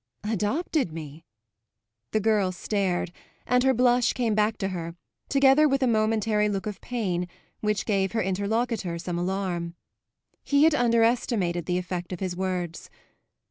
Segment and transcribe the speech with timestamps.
[0.23, 1.23] "Adopted me?"
[2.09, 3.11] The girl stared,
[3.45, 4.95] and her blush came back to her,
[5.29, 7.27] together with a momentary look of pain
[7.59, 9.75] which gave her interlocutor some alarm.
[10.43, 12.89] He had underestimated the effect of his words.